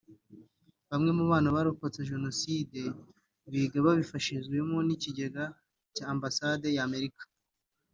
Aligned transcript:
Bamwe 0.89 1.11
mu 1.17 1.23
bana 1.31 1.47
barokotse 1.55 1.99
Jenoside 2.11 2.79
biga 3.51 3.77
babifashijwemo 3.85 4.77
n’ikigega 4.87 5.43
cya 5.95 6.05
Ambasade 6.13 6.67
ya 6.77 6.83
Amerika 6.89 7.23